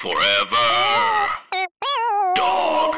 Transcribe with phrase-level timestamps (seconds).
[0.00, 0.54] Forever.
[2.36, 2.94] Dog.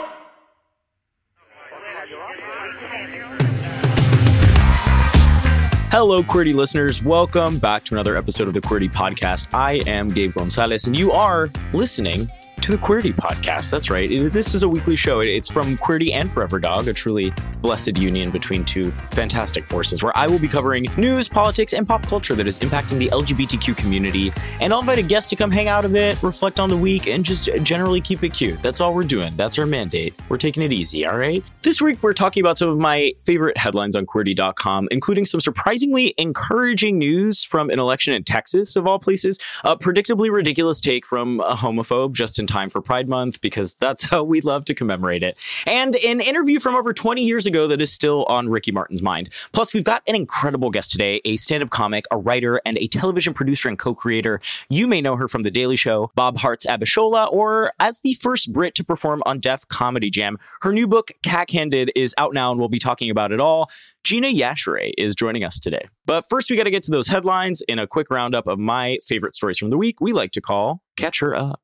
[5.90, 7.02] Hello, Queerty listeners.
[7.02, 9.54] Welcome back to another episode of the Queerty Podcast.
[9.54, 12.28] I am Gabe Gonzalez, and you are listening
[12.62, 13.70] to the Queerty Podcast.
[13.70, 14.08] That's right.
[14.08, 15.20] This is a weekly show.
[15.20, 20.16] It's from Queerty and Forever Dog, a truly blessed union between two fantastic forces, where
[20.16, 24.30] I will be covering news, politics, and pop culture that is impacting the LGBTQ community.
[24.60, 27.06] And I'll invite a guest to come hang out a bit, reflect on the week,
[27.06, 28.60] and just generally keep it cute.
[28.60, 29.34] That's all we're doing.
[29.36, 30.14] That's our mandate.
[30.28, 31.42] We're taking it easy, all right?
[31.62, 36.14] This week, we're talking about some of my favorite headlines on Queerty.com, including some surprisingly
[36.18, 41.40] encouraging news from an election in Texas, of all places, a predictably ridiculous take from
[41.40, 45.22] a homophobe just in time for Pride Month, because that's how we love to commemorate
[45.22, 45.36] it,
[45.66, 49.30] and an interview from over 20 years ago that is still on Ricky Martin's mind.
[49.52, 52.88] Plus, we've got an incredible guest today a stand up comic, a writer, and a
[52.88, 54.40] television producer and co creator.
[54.68, 58.52] You may know her from The Daily Show, Bob Hearts Abishola, or as the first
[58.52, 60.38] Brit to perform on Def Comedy Jam.
[60.62, 63.70] Her new book, Cack Handed, is out now, and we'll be talking about it all.
[64.04, 65.86] Gina Yashere is joining us today.
[66.06, 68.98] But first, we got to get to those headlines in a quick roundup of my
[69.04, 71.60] favorite stories from the week we like to call Catch Her Up.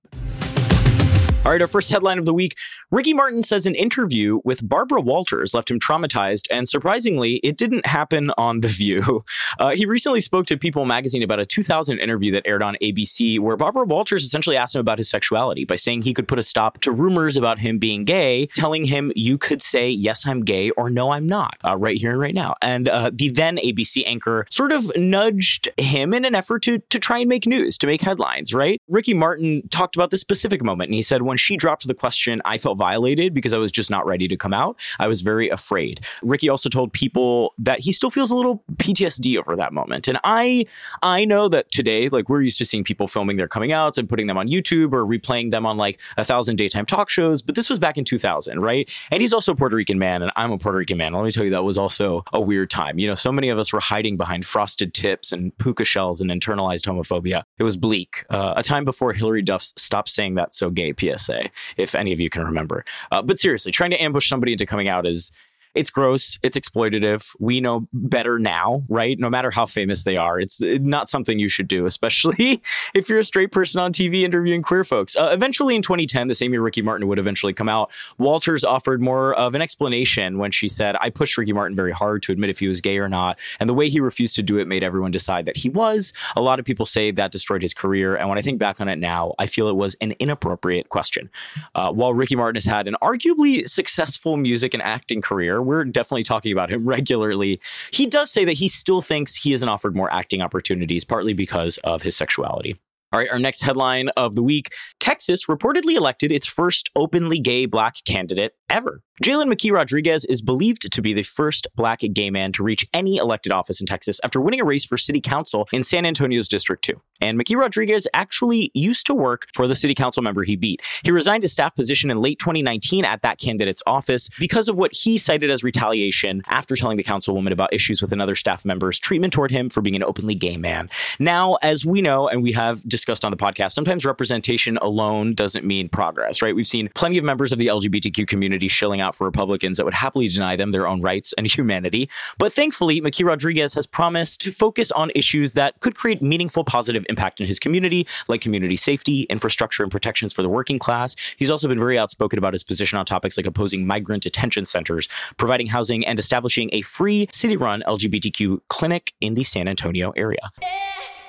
[1.47, 2.57] All right, our first headline of the week
[2.93, 7.85] Ricky Martin says an interview with Barbara Walters left him traumatized, and surprisingly, it didn't
[7.85, 9.25] happen on The View.
[9.59, 13.39] Uh, he recently spoke to People magazine about a 2000 interview that aired on ABC,
[13.39, 16.43] where Barbara Walters essentially asked him about his sexuality by saying he could put a
[16.43, 20.71] stop to rumors about him being gay, telling him, You could say, Yes, I'm gay,
[20.71, 22.55] or No, I'm not, uh, right here and right now.
[22.61, 26.99] And uh, the then ABC anchor sort of nudged him in an effort to, to
[26.99, 28.81] try and make news, to make headlines, right?
[28.89, 32.43] Ricky Martin talked about this specific moment, and he said, When she dropped the question,
[32.45, 34.77] I felt violated because I was just not ready to come out.
[34.99, 36.01] I was very afraid.
[36.23, 40.09] Ricky also told people that he still feels a little PTSD over that moment.
[40.09, 40.67] And I
[41.03, 44.09] I know that today, like we're used to seeing people filming their coming outs and
[44.09, 47.55] putting them on YouTube or replaying them on like a thousand daytime talk shows, but
[47.55, 48.89] this was back in 2000, right?
[49.11, 51.13] And he's also a Puerto Rican man, and I'm a Puerto Rican man.
[51.13, 52.99] Let me tell you, that was also a weird time.
[52.99, 56.31] You know, so many of us were hiding behind frosted tips and puka shells and
[56.31, 57.45] internalized homophobia.
[57.59, 58.25] It was bleak.
[58.31, 60.93] Uh, a time before Hilary Duff's Stop Saying That So Gay
[61.27, 62.85] PSA, if any of you can remember.
[63.11, 65.33] Uh, but seriously, trying to ambush somebody into coming out is
[65.77, 67.35] it's gross, it's exploitative.
[67.39, 69.19] We know better now, right?
[69.19, 72.63] No matter how famous they are, it's not something you should do, especially
[72.95, 75.15] if you're a straight person on TV interviewing queer folks.
[75.17, 79.03] Uh, eventually, in 2010, the same year Ricky Martin would eventually come out, Walters offered
[79.03, 82.51] more of an explanation when she said, I pushed Ricky Martin very hard to admit
[82.51, 83.39] if he was gay or not.
[83.61, 86.13] And the way he refused to do it made everyone decide that he was.
[86.37, 88.17] A lot of people say that destroyed his career.
[88.17, 91.29] And when I think back on it now, I feel it was an inappropriate question.
[91.75, 96.23] Uh, while Ricky Martin has had an arguably successful music and acting career, we're definitely
[96.23, 97.61] talking about him regularly.
[97.93, 101.79] He does say that he still thinks he isn't offered more acting opportunities, partly because
[101.85, 102.79] of his sexuality.
[103.13, 107.65] All right, our next headline of the week Texas reportedly elected its first openly gay
[107.65, 109.03] black candidate ever.
[109.25, 113.17] Jalen McKee Rodriguez is believed to be the first black gay man to reach any
[113.17, 116.85] elected office in Texas after winning a race for city council in San Antonio's District
[116.85, 117.01] 2.
[117.23, 120.83] And McKee Rodriguez actually used to work for the city council member he beat.
[121.03, 124.93] He resigned his staff position in late 2019 at that candidate's office because of what
[124.93, 129.33] he cited as retaliation after telling the councilwoman about issues with another staff member's treatment
[129.33, 130.91] toward him for being an openly gay man.
[131.19, 135.65] Now, as we know, and we have discussed on the podcast, sometimes representation alone doesn't
[135.65, 136.55] mean progress, right?
[136.55, 139.95] We've seen plenty of members of the LGBTQ community shilling out for Republicans that would
[139.95, 142.09] happily deny them their own rights and humanity.
[142.39, 147.05] But thankfully, McKee Rodriguez has promised to focus on issues that could create meaningful positive
[147.09, 151.17] impact in his community, like community safety, infrastructure, and protections for the working class.
[151.37, 155.09] He's also been very outspoken about his position on topics like opposing migrant detention centers,
[155.37, 160.51] providing housing, and establishing a free city run LGBTQ clinic in the San Antonio area.
[160.63, 160.67] Eh,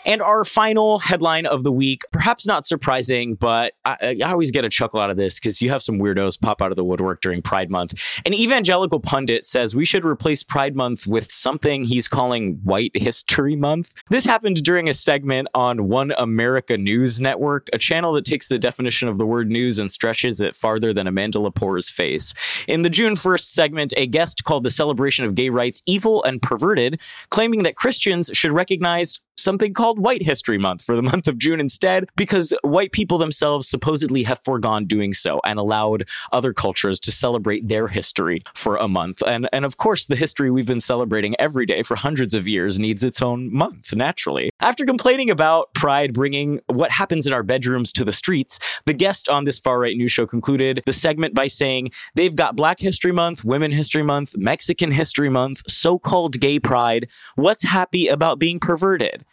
[0.07, 4.63] And our final headline of the week, perhaps not surprising, but I, I always get
[4.63, 7.21] a chuckle out of this because you have some weirdos pop out of the woodwork
[7.21, 7.93] during Pride Month.
[8.25, 13.57] An evangelical pundit says we should replace Pride Month with something he's calling White History
[13.57, 13.95] Month.
[14.09, 18.57] This happened during a segment on One America News Network, a channel that takes the
[18.57, 22.33] definition of the word news and stretches it farther than Amanda Lepore's face.
[22.65, 26.41] In the June 1st segment, a guest called the celebration of gay rights evil and
[26.41, 31.37] perverted, claiming that Christians should recognize something called White History Month for the month of
[31.37, 36.99] June instead, because white people themselves supposedly have foregone doing so and allowed other cultures
[37.01, 39.21] to celebrate their history for a month.
[39.25, 42.79] And, and of course, the history we've been celebrating every day for hundreds of years
[42.79, 44.49] needs its own month, naturally.
[44.59, 49.29] After complaining about Pride bringing what happens in our bedrooms to the streets, the guest
[49.29, 53.11] on this far right news show concluded the segment by saying they've got Black History
[53.11, 57.07] Month, Women History Month, Mexican History Month, so called gay pride.
[57.35, 59.25] What's happy about being perverted?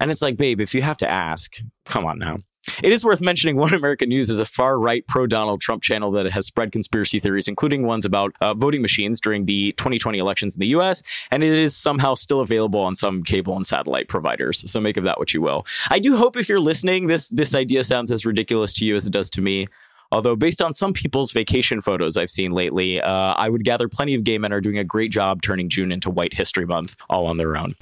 [0.00, 2.38] And it's like, babe, if you have to ask, come on now.
[2.82, 6.10] It is worth mentioning One American News is a far right pro Donald Trump channel
[6.12, 10.56] that has spread conspiracy theories, including ones about uh, voting machines during the 2020 elections
[10.56, 11.02] in the US.
[11.30, 14.70] And it is somehow still available on some cable and satellite providers.
[14.70, 15.66] So make of that what you will.
[15.88, 19.06] I do hope if you're listening, this, this idea sounds as ridiculous to you as
[19.06, 19.66] it does to me.
[20.12, 24.16] Although, based on some people's vacation photos I've seen lately, uh, I would gather plenty
[24.16, 27.26] of gay men are doing a great job turning June into White History Month all
[27.26, 27.76] on their own.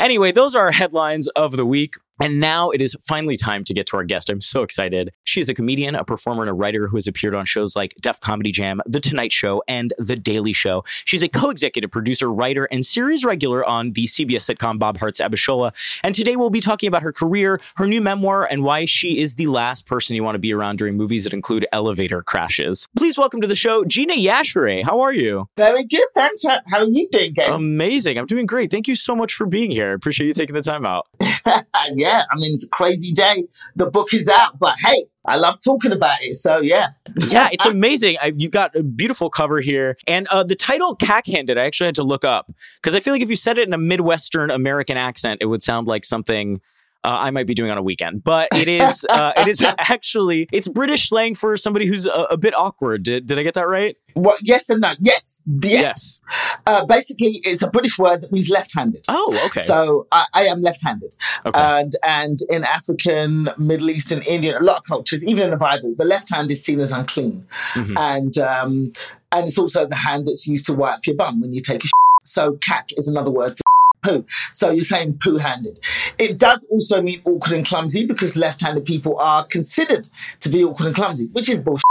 [0.00, 1.96] Anyway, those are our headlines of the week.
[2.22, 4.28] And now it is finally time to get to our guest.
[4.28, 5.10] I'm so excited.
[5.24, 7.94] She is a comedian, a performer, and a writer who has appeared on shows like
[7.98, 10.84] Def Comedy Jam, The Tonight Show, and The Daily Show.
[11.06, 15.18] She's a co executive producer, writer, and series regular on the CBS sitcom Bob Hearts
[15.18, 15.72] Abishola.
[16.04, 19.36] And today we'll be talking about her career, her new memoir, and why she is
[19.36, 22.86] the last person you want to be around during movies that include elevator crashes.
[22.98, 24.84] Please welcome to the show, Gina Yashere.
[24.84, 25.48] How are you?
[25.56, 26.06] Very good.
[26.14, 26.44] Thanks.
[26.44, 27.34] How are you doing?
[27.48, 28.18] Amazing.
[28.18, 28.70] I'm doing great.
[28.70, 29.90] Thank you so much for being here.
[29.90, 31.06] I appreciate you taking the time out.
[31.94, 33.44] yeah, I mean, it's a crazy day.
[33.76, 36.36] The book is out, but hey, I love talking about it.
[36.36, 36.88] So yeah,
[37.28, 38.16] yeah, it's amazing.
[38.20, 41.94] I, you got a beautiful cover here, and uh, the title "Cack-handed." I actually had
[41.96, 44.96] to look up because I feel like if you said it in a Midwestern American
[44.96, 46.60] accent, it would sound like something
[47.04, 48.24] uh, I might be doing on a weekend.
[48.24, 52.36] But it is uh, it is actually it's British slang for somebody who's a, a,
[52.36, 53.02] bit awkward.
[53.02, 53.96] Did, did I get that right?
[54.14, 54.92] Well, yes and no.
[55.00, 55.70] Yes, yes.
[55.72, 56.18] yes.
[56.66, 59.04] Uh, basically, it's a British word that means left-handed.
[59.08, 59.60] Oh, okay.
[59.60, 61.14] So I, I am left-handed,
[61.46, 61.60] okay.
[61.60, 65.94] and and in African, Middle Eastern, Indian, a lot of cultures, even in the Bible,
[65.96, 67.96] the left hand is seen as unclean, mm-hmm.
[67.96, 68.92] and um,
[69.32, 71.86] and it's also the hand that's used to wipe your bum when you take a.
[71.86, 71.92] Sh-
[72.22, 73.62] so cack is another word for
[74.02, 74.24] poo.
[74.52, 75.78] So you're saying poo handed.
[76.18, 80.08] It does also mean awkward and clumsy because left handed people are considered
[80.40, 81.84] to be awkward and clumsy, which is bullshit.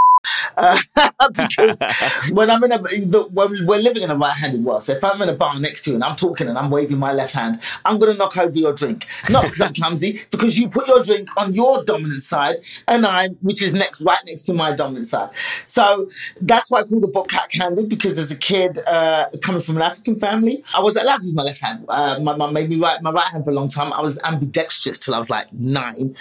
[0.57, 0.77] Uh,
[1.35, 1.81] because
[2.31, 5.29] when I'm in a, the, we're living in a right-handed world, so if I'm in
[5.29, 7.99] a bar next to you and I'm talking and I'm waving my left hand, I'm
[7.99, 9.07] going to knock over your drink.
[9.29, 12.57] Not because I'm clumsy, because you put your drink on your dominant side
[12.87, 15.29] and I, which is next, right next to my dominant side.
[15.65, 16.09] So
[16.41, 19.83] that's why I call the book Cack-handed because as a kid, uh, coming from an
[19.83, 21.85] African family, I was allowed to use my left hand.
[21.87, 23.93] Uh, my mum made me write my right hand for a long time.
[23.93, 26.15] I was ambidextrous till I was like nine.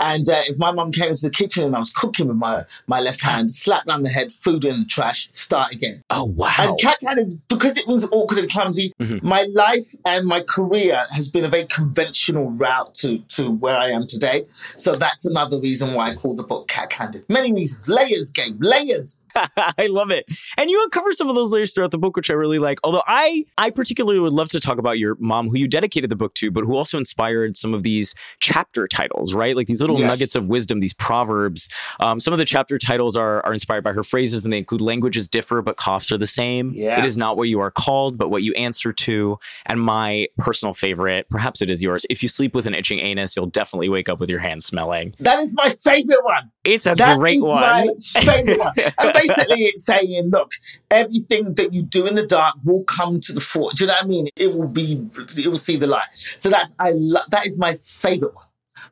[0.00, 2.64] And uh, if my mum came into the kitchen and I was cooking with my,
[2.86, 6.02] my left hand, slap down the head, food in the trash, start again.
[6.08, 6.54] Oh, wow.
[6.58, 9.26] And cack-handed, because it was awkward and clumsy, mm-hmm.
[9.26, 13.90] my life and my career has been a very conventional route to, to where I
[13.90, 14.46] am today.
[14.74, 17.28] So that's another reason why I call the book cack-handed.
[17.28, 17.86] Many reasons.
[17.86, 18.56] Layers, game.
[18.60, 19.20] Layers.
[19.78, 20.26] I love it.
[20.56, 22.78] And you uncover some of those layers throughout the book, which I really like.
[22.84, 26.16] Although I, I particularly would love to talk about your mom, who you dedicated the
[26.16, 29.56] book to, but who also inspired some of these chapter titles, right?
[29.56, 30.08] Like these little yes.
[30.08, 31.68] nuggets of wisdom, these proverbs.
[31.98, 34.80] Um, some of the chapter titles are, are inspired by her phrases, and they include
[34.80, 36.70] languages differ, but coughs are the same.
[36.74, 37.00] Yes.
[37.00, 39.38] It is not what you are called, but what you answer to.
[39.66, 42.04] And my personal favorite, perhaps it is yours.
[42.10, 45.14] If you sleep with an itching anus, you'll definitely wake up with your hands smelling.
[45.20, 46.50] That is my favorite one.
[46.64, 47.60] It's a that great one.
[47.60, 48.72] My favorite one.
[48.76, 50.52] And basically, it's saying, look,
[50.90, 53.70] everything that you do in the dark will come to the fore.
[53.74, 54.28] Do you know what I mean?
[54.36, 55.06] It will be,
[55.36, 56.08] it will see the light.
[56.12, 58.44] So that's, I love, that is my favorite one.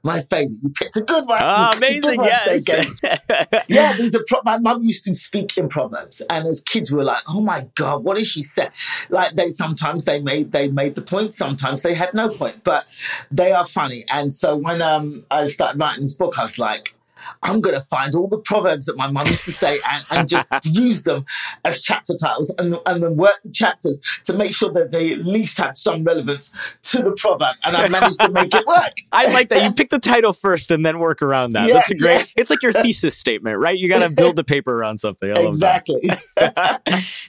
[0.05, 0.59] My favorite.
[0.63, 1.41] You picked a good one.
[1.43, 2.23] Oh, amazing.
[2.23, 2.67] Yes.
[3.69, 6.23] yeah, these are, pro- my mum used to speak in Proverbs.
[6.31, 8.71] And as kids, we were like, oh my God, what is she saying?
[9.09, 11.35] Like they, sometimes they made, they made the point.
[11.35, 12.87] Sometimes they had no point, but
[13.31, 14.05] they are funny.
[14.09, 16.98] And so when um, I started writing this book, I was like,
[17.43, 20.29] I'm going to find all the proverbs that my mum used to say and, and
[20.29, 21.25] just use them
[21.65, 25.21] as chapter titles and, and then work the chapters to make sure that they at
[25.21, 27.57] least have some relevance to the proverb.
[27.65, 28.93] And I managed to make it work.
[29.13, 29.63] I like that.
[29.63, 31.67] You pick the title first and then work around that.
[31.67, 32.27] Yeah, That's a great, yeah.
[32.37, 33.79] it's like your thesis statement, right?
[33.79, 35.31] You got to build the paper around something.
[35.37, 36.11] exactly.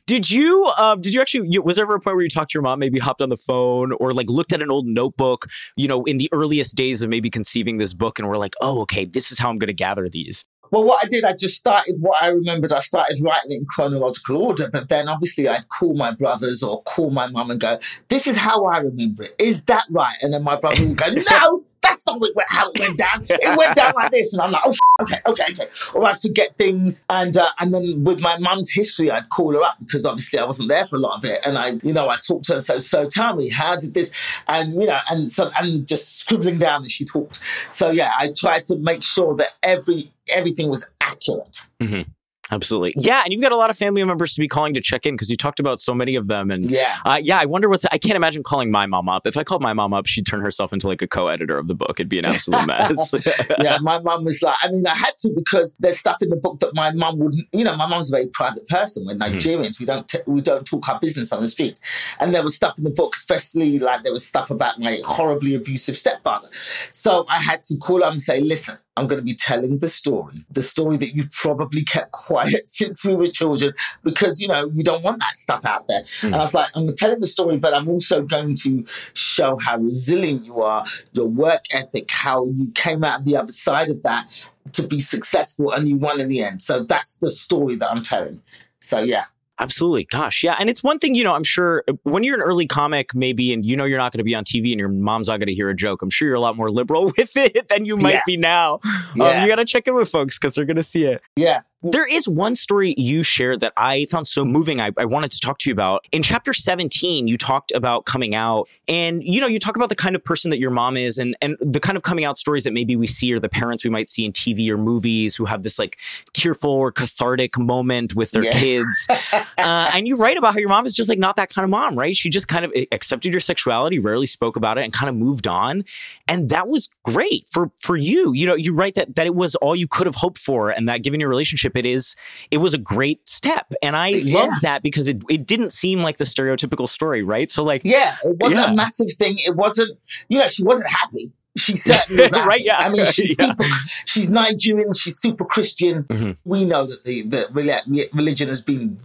[0.05, 2.55] did you, um, did you actually, was there ever a point where you talked to
[2.55, 5.87] your mom, maybe hopped on the phone or like looked at an old notebook, you
[5.87, 9.05] know, in the earliest days of maybe conceiving this book and we're like, oh, okay,
[9.05, 10.45] this is how I'm going to gather these?
[10.71, 12.71] Well, what I did, I just started what I remembered.
[12.71, 16.83] I started writing it in chronological order, but then obviously I'd call my brothers or
[16.83, 17.79] call my mum and go,
[18.09, 19.35] This is how I remember it.
[19.39, 20.15] Is that right?
[20.21, 23.23] And then my brother would go, No, that's not how it went down.
[23.27, 24.33] It went down like this.
[24.33, 25.67] And I'm like, Oh, okay, okay, okay.
[25.93, 27.05] Or I'd forget things.
[27.09, 30.45] And, uh, and then with my mum's history, I'd call her up because obviously I
[30.45, 31.39] wasn't there for a lot of it.
[31.45, 32.61] And I, you know, I talked to her.
[32.61, 34.11] So, so tell me, how did this?
[34.47, 37.39] And, you know, and so, and just scribbling down as she talked.
[37.69, 41.67] So, yeah, I tried to make sure that every, everything was accurate.
[41.79, 42.09] Mm-hmm.
[42.51, 42.93] Absolutely.
[42.97, 43.21] Yeah.
[43.23, 45.29] And you've got a lot of family members to be calling to check in because
[45.29, 46.49] you talked about so many of them.
[46.49, 49.27] And yeah, uh, yeah, I wonder what's, I can't imagine calling my mom up.
[49.27, 51.67] If I called my mom up, she'd turn herself into like a co editor of
[51.67, 51.99] the book.
[51.99, 53.13] It'd be an absolute mess.
[53.59, 53.77] yeah.
[53.81, 56.59] My mom was like, I mean, I had to because there's stuff in the book
[56.59, 59.05] that my mom wouldn't, you know, my mom's a very private person.
[59.05, 59.21] We're hmm.
[59.21, 59.77] Nigerians.
[59.77, 59.79] Mm.
[59.79, 61.81] We don't, t- we don't talk our business on the streets.
[62.19, 65.55] And there was stuff in the book, especially like there was stuff about my horribly
[65.55, 66.47] abusive stepfather.
[66.91, 69.87] So I had to call up and say, listen, I'm going to be telling the
[69.87, 74.69] story, the story that you've probably kept quiet since we were children, because, you know,
[74.75, 76.03] you don't want that stuff out there.
[76.21, 76.25] Mm.
[76.25, 79.77] And I was like, I'm telling the story, but I'm also going to show how
[79.77, 84.27] resilient you are, your work ethic, how you came out the other side of that
[84.73, 86.61] to be successful and you won in the end.
[86.61, 88.41] So that's the story that I'm telling.
[88.81, 89.25] So, yeah.
[89.59, 90.05] Absolutely.
[90.05, 90.55] Gosh, yeah.
[90.59, 93.51] And it's one thing, you know, I'm sure uh, when you're an early comic, maybe,
[93.51, 95.47] and you know you're not going to be on TV and your mom's not going
[95.47, 97.97] to hear a joke, I'm sure you're a lot more liberal with it than you
[97.97, 98.21] might yeah.
[98.25, 98.79] be now.
[99.15, 99.25] Yeah.
[99.25, 101.21] Um, you got to check in with folks because they're going to see it.
[101.35, 101.61] Yeah.
[101.81, 104.81] There is one story you shared that I found so moving.
[104.81, 106.05] I, I, wanted to talk to you about.
[106.11, 109.95] In chapter 17, you talked about coming out and, you know, you talk about the
[109.95, 112.65] kind of person that your mom is and, and the kind of coming out stories
[112.65, 115.45] that maybe we see or the parents we might see in TV or movies who
[115.45, 115.97] have this like
[116.33, 118.59] tearful or cathartic moment with their yeah.
[118.59, 119.07] kids.
[119.31, 121.69] uh, and you write about how your mom is just like not that kind of
[121.69, 122.15] mom, right?
[122.15, 125.47] She just kind of accepted your sexuality, rarely spoke about it and kind of moved
[125.47, 125.85] on.
[126.27, 128.33] And that was great for, for you.
[128.33, 130.89] You know, you write that, that it was all you could have hoped for and
[130.89, 132.15] that given your relationship relationship, it is
[132.51, 134.39] it was a great step, and I yeah.
[134.39, 137.51] loved that because it it didn't seem like the stereotypical story, right?
[137.51, 138.71] So like, yeah, it wasn't yeah.
[138.71, 139.37] a massive thing.
[139.39, 139.97] It wasn't,
[140.27, 141.31] you know, she wasn't happy.
[141.57, 142.63] She certainly was right.
[142.63, 143.47] Yeah, I mean, she's yeah.
[143.47, 143.65] super,
[144.05, 144.93] she's Nigerian.
[144.93, 146.03] She's super Christian.
[146.03, 146.31] Mm-hmm.
[146.45, 148.99] We know that the the religion has been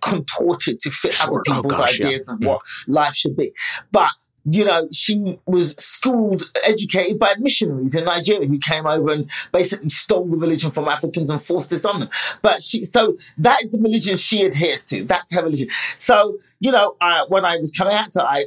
[0.00, 1.28] contorted to fit sure.
[1.28, 3.52] other people's oh, gosh, ideas of what life should be,
[3.90, 4.10] but
[4.50, 9.88] you know, she was schooled, educated by missionaries in Nigeria who came over and basically
[9.88, 12.10] stole the religion from Africans and forced this on them.
[12.40, 15.04] But she, so that is the religion she adheres to.
[15.04, 15.68] That's her religion.
[15.96, 16.96] So, you know,
[17.28, 18.46] when I was coming out to I,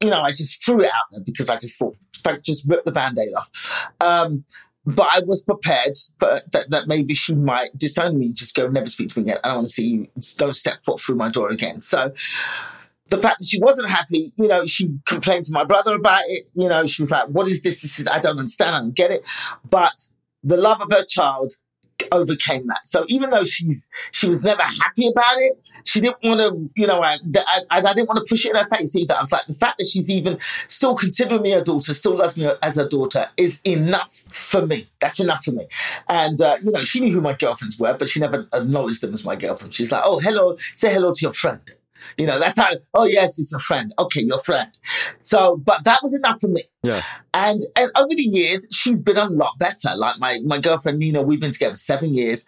[0.00, 1.96] you know, I just threw it out there because I just thought,
[2.42, 3.90] just rip the band-aid off.
[4.00, 4.44] Um,
[4.84, 8.88] but I was prepared for, that, that maybe she might disown me, just go, never
[8.88, 9.40] speak to me again.
[9.44, 11.80] I don't want to see you, don't step foot through my door again.
[11.80, 12.12] So,
[13.08, 16.44] the fact that she wasn't happy, you know, she complained to my brother about it.
[16.54, 17.82] You know, she was like, what is this?
[17.82, 18.74] This is, I don't understand.
[18.74, 19.26] I don't get it.
[19.68, 20.08] But
[20.42, 21.52] the love of her child
[22.10, 22.84] overcame that.
[22.84, 26.86] So even though she's, she was never happy about it, she didn't want to, you
[26.86, 29.14] know, I, I, I didn't want to push it in her face either.
[29.14, 32.36] I was like, the fact that she's even still considering me her daughter, still loves
[32.36, 34.88] me as her daughter is enough for me.
[35.00, 35.66] That's enough for me.
[36.08, 39.12] And, uh, you know, she knew who my girlfriends were, but she never acknowledged them
[39.12, 39.74] as my girlfriend.
[39.74, 41.60] She's like, oh, hello, say hello to your friend.
[42.16, 43.92] You know, that's how, oh, yes, it's a friend.
[43.98, 44.70] Okay, your friend.
[45.18, 46.62] So, but that was enough for me.
[46.82, 47.02] Yeah.
[47.34, 49.94] And, and over the years, she's been a lot better.
[49.96, 52.44] Like my, my girlfriend, Nina, we've been together seven years.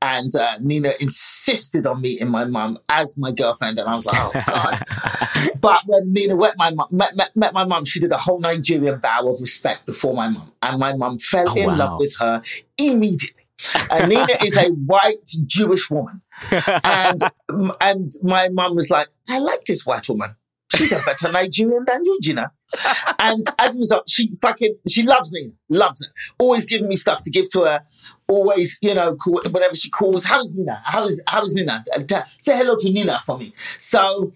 [0.00, 3.78] And uh, Nina insisted on meeting my mum as my girlfriend.
[3.78, 5.54] And I was like, oh, God.
[5.60, 8.38] but when Nina met my mum, met, met, met my mum, she did a whole
[8.38, 10.52] Nigerian bow of respect before my mum.
[10.62, 11.76] And my mum fell oh, in wow.
[11.76, 12.42] love with her
[12.78, 13.47] immediately.
[13.90, 16.22] And Nina is a white Jewish woman.
[16.84, 17.22] And
[17.80, 20.36] and my mum was like, I like this white woman.
[20.76, 22.52] She's a better Nigerian than you, Gina.
[23.18, 26.12] And as a result, she fucking she loves Nina, loves her.
[26.38, 27.80] Always giving me stuff to give to her.
[28.28, 30.80] Always, you know, call, whenever she calls, how's Nina?
[30.84, 31.82] How is how is Nina?
[32.36, 33.54] Say hello to Nina for me.
[33.78, 34.32] So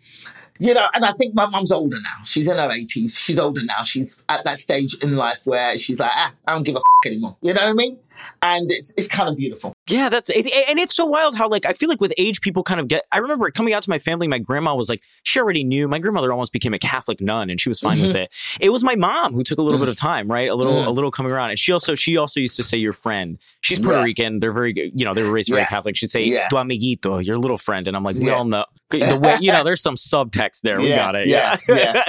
[0.59, 2.23] you know, and I think my mum's older now.
[2.25, 3.19] She's in her 80s.
[3.19, 3.83] She's older now.
[3.83, 7.07] She's at that stage in life where she's like, ah, I don't give a f-
[7.07, 7.37] anymore.
[7.43, 7.99] You know what I mean?
[8.43, 9.72] And it's it's kind of beautiful.
[9.89, 12.63] Yeah, that's it, and it's so wild how like I feel like with age people
[12.63, 13.05] kind of get.
[13.11, 14.29] I remember coming out to my family.
[14.29, 15.89] My grandma was like, she already knew.
[15.89, 18.19] My grandmother almost became a Catholic nun, and she was fine with mm-hmm.
[18.19, 18.33] it.
[18.61, 20.49] It was my mom who took a little bit of time, right?
[20.49, 22.93] A little, a little coming around, and she also she also used to say your
[22.93, 23.39] friend.
[23.61, 24.05] She's Puerto yeah.
[24.05, 24.39] Rican.
[24.39, 25.67] They're very, you know, they were raised very yeah.
[25.67, 25.97] Catholic.
[25.97, 26.49] She'd say yeah.
[26.49, 28.67] tu amiguito, your little friend, and I'm like, we all know.
[28.91, 30.79] The way, you know, there's some subtext there.
[30.79, 31.27] We got it.
[31.27, 31.57] Yeah.
[31.69, 32.03] yeah.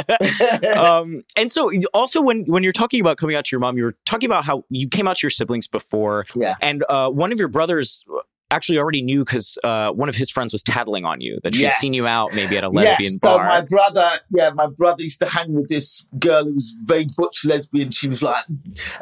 [0.79, 3.83] um, and so also when when you're talking about coming out to your mom, you
[3.83, 6.25] were talking about how you came out to your siblings before.
[6.35, 6.55] Yeah.
[6.61, 8.03] And uh, one of your brothers brother's
[8.53, 11.63] actually already knew because uh, one of his friends was tattling on you that she'd
[11.63, 11.77] yes.
[11.77, 13.45] seen you out maybe at a lesbian yeah, so bar.
[13.45, 17.07] So my brother, yeah, my brother used to hang with this girl who was very
[17.17, 17.91] butch lesbian.
[17.91, 18.43] She was like,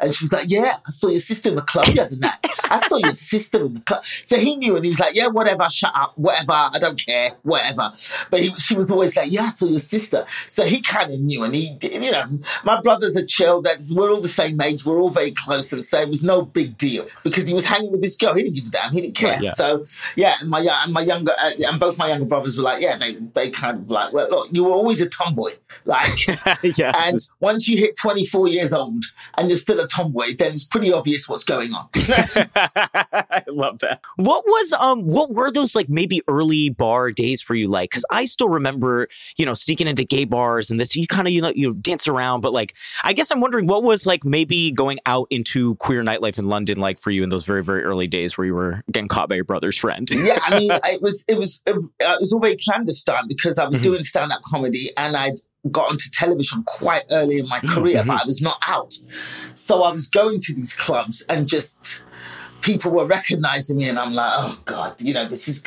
[0.00, 2.38] and she was like, "Yeah, I saw your sister in the club the other night.
[2.64, 5.28] I saw your sister in the club." So he knew, and he was like, "Yeah,
[5.28, 7.92] whatever, shut up, whatever, I don't care, whatever."
[8.30, 11.20] But he, she was always like, "Yeah, I saw your sister." So he kind of
[11.20, 13.62] knew, and he, you know, my brothers are chill.
[13.62, 14.84] That's we're all the same age.
[14.84, 17.92] We're all very close, and so it was no big deal because he was hanging
[17.92, 18.34] with this girl.
[18.34, 18.92] He didn't give a damn.
[18.92, 19.38] He didn't care.
[19.42, 19.52] Yeah.
[19.52, 19.84] So
[20.16, 22.96] yeah, and my and my younger uh, and both my younger brothers were like, yeah,
[22.96, 25.52] they they kind of like, well, look, you were always a tomboy,
[25.84, 26.26] like,
[26.78, 26.92] yeah.
[27.06, 29.04] And once you hit 24 years old
[29.36, 31.88] and you're still a tomboy, then it's pretty obvious what's going on.
[31.94, 34.00] I love that.
[34.16, 37.90] What was um what were those like maybe early bar days for you like?
[37.90, 41.32] Cuz I still remember, you know, sneaking into gay bars and this you kind of
[41.32, 44.70] you know you dance around but like I guess I'm wondering what was like maybe
[44.70, 48.06] going out into queer nightlife in London like for you in those very very early
[48.06, 50.08] days where you were getting caught your brother's friend.
[50.10, 53.78] yeah, I mean it was it was it, was all very clandestine because I was
[53.78, 53.82] mm-hmm.
[53.82, 55.38] doing stand up comedy and I'd
[55.70, 58.08] got onto television quite early in my mm, career, mm-hmm.
[58.08, 58.94] but I was not out.
[59.54, 62.02] So I was going to these clubs and just
[62.62, 65.62] people were recognizing me and I'm like, oh God, you know, this is,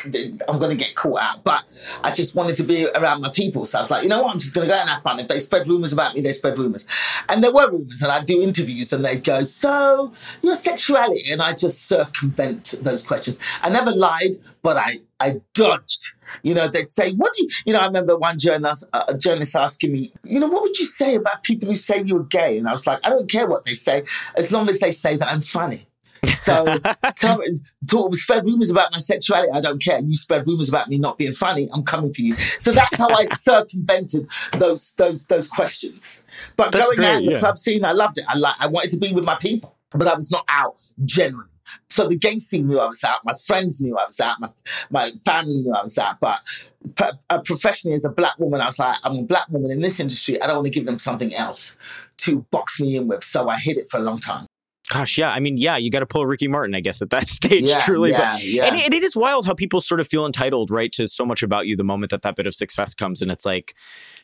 [0.48, 1.44] I'm going to get caught out.
[1.44, 1.62] But
[2.02, 3.66] I just wanted to be around my people.
[3.66, 4.32] So I was like, you know what?
[4.32, 5.20] I'm just going to go and have fun.
[5.20, 6.88] If they spread rumors about me, they spread rumors.
[7.28, 10.12] And there were rumors and I'd do interviews and they'd go, so
[10.42, 11.30] your sexuality.
[11.30, 13.38] And I just circumvent those questions.
[13.62, 16.12] I never lied, but I, I dodged.
[16.42, 19.16] You know, they'd say, what do you, you know, I remember one journalist, uh, a
[19.16, 22.58] journalist asking me, you know, what would you say about people who say you're gay?
[22.58, 24.04] And I was like, I don't care what they say,
[24.36, 25.86] as long as they say that I'm funny.
[26.46, 26.78] So
[27.16, 27.46] tell me,
[27.88, 29.50] talk, spread rumors about my sexuality.
[29.52, 29.98] I don't care.
[29.98, 31.68] You spread rumors about me not being funny.
[31.74, 32.36] I'm coming for you.
[32.60, 36.24] So that's how I circumvented those those those questions.
[36.56, 37.38] But that's going great, out in the yeah.
[37.40, 38.24] club scene, I loved it.
[38.28, 38.54] I like.
[38.60, 41.50] I wanted to be with my people, but I was not out generally.
[41.90, 43.24] So the gay scene knew I was out.
[43.24, 44.36] My friends knew I was out.
[44.38, 44.50] My
[44.90, 46.20] my family knew I was out.
[46.20, 46.40] But
[47.28, 49.98] uh, professionally, as a black woman, I was like, I'm a black woman in this
[49.98, 50.40] industry.
[50.40, 51.74] I don't want to give them something else
[52.18, 53.24] to box me in with.
[53.24, 54.46] So I hid it for a long time.
[54.88, 55.30] Gosh, yeah.
[55.30, 57.80] I mean, yeah, you got to pull Ricky Martin, I guess, at that stage, yeah,
[57.80, 58.10] truly.
[58.10, 58.64] Yeah, but, yeah.
[58.66, 61.42] And, it, it is wild how people sort of feel entitled, right, to so much
[61.42, 63.20] about you the moment that that bit of success comes.
[63.20, 63.74] And it's like,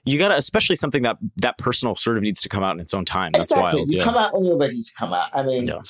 [0.04, 2.80] you got to, especially something that that personal sort of needs to come out in
[2.80, 3.32] its own time.
[3.32, 3.80] That's exactly.
[3.80, 3.92] wild.
[3.92, 4.04] You yeah.
[4.04, 5.30] come out when you're ready to come out.
[5.32, 5.80] I mean, yeah.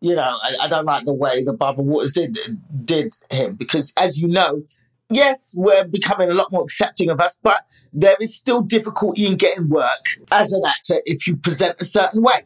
[0.00, 2.38] you know, I, I don't like the way the Barbara Waters did
[2.84, 4.62] did him because, as you know,
[5.10, 9.36] yes, we're becoming a lot more accepting of us, but there is still difficulty in
[9.36, 12.42] getting work as an actor if you present a certain way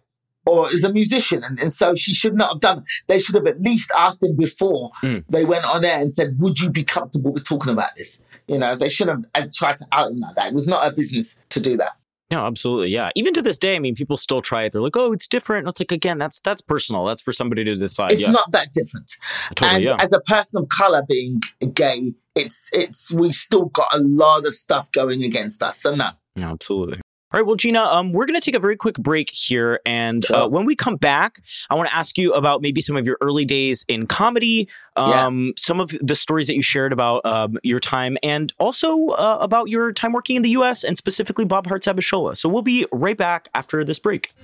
[0.46, 1.44] or is a musician.
[1.44, 2.84] And, and so she should not have done it.
[3.06, 5.24] They should have at least asked him before mm.
[5.28, 8.22] they went on air and said, Would you be comfortable with talking about this?
[8.48, 10.48] You know, they should have tried to out him like that.
[10.48, 11.92] It was not a business to do that.
[12.32, 12.88] No, absolutely.
[12.88, 13.10] Yeah.
[13.14, 14.72] Even to this day, I mean, people still try it.
[14.72, 15.66] They're like, oh, it's different.
[15.66, 17.04] And it's like, again, that's that's personal.
[17.04, 18.12] That's for somebody to decide.
[18.12, 18.30] It's yeah.
[18.30, 19.12] not that different.
[19.54, 19.96] Totally, and yeah.
[20.00, 21.40] as a person of color being
[21.74, 25.82] gay, it's it's we still got a lot of stuff going against us.
[25.82, 26.08] So no.
[26.34, 27.01] Yeah, absolutely.
[27.32, 29.80] All right, well, Gina, um, we're going to take a very quick break here.
[29.86, 33.06] And uh, when we come back, I want to ask you about maybe some of
[33.06, 35.52] your early days in comedy, um, yeah.
[35.56, 39.70] some of the stories that you shared about um, your time, and also uh, about
[39.70, 42.36] your time working in the US and specifically Bob Hearts Abishola.
[42.36, 44.34] So we'll be right back after this break.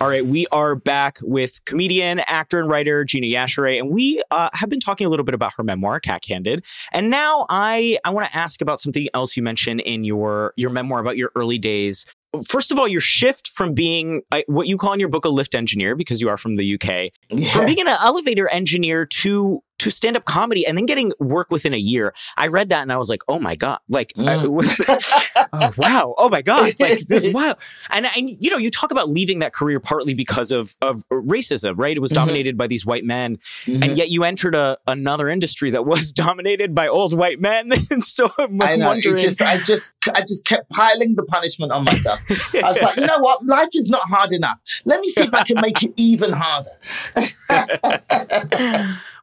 [0.00, 4.48] All right, we are back with comedian, actor, and writer Gina Yashere, and we uh,
[4.54, 6.64] have been talking a little bit about her memoir, Cack Handed.
[6.90, 10.70] And now I I want to ask about something else you mentioned in your your
[10.70, 12.06] memoir about your early days
[12.46, 15.28] first of all, your shift from being uh, what you call in your book a
[15.28, 17.50] lift engineer because you are from the UK, yeah.
[17.52, 21.72] from being an elevator engineer to to stand up comedy and then getting work within
[21.72, 22.12] a year.
[22.36, 23.78] I read that and I was like, oh my God.
[23.88, 24.48] Like, mm.
[24.48, 24.80] was,
[25.52, 26.14] oh, wow.
[26.18, 26.74] Oh my God.
[26.78, 27.56] Like, this is wild.
[27.88, 31.74] And, and, you know, you talk about leaving that career partly because of, of racism,
[31.78, 31.96] right?
[31.96, 32.20] It was mm-hmm.
[32.20, 33.38] dominated by these white men.
[33.64, 33.82] Mm-hmm.
[33.82, 37.72] And yet you entered a, another industry that was dominated by old white men.
[37.90, 38.88] and so I'm I know.
[38.88, 39.16] Wondering...
[39.16, 42.20] Just, I just, I just kept piling the punishment on myself.
[42.28, 43.42] I was like, you know what?
[43.46, 44.60] Life is not hard enough.
[44.84, 46.68] Let me see if I can make it even harder.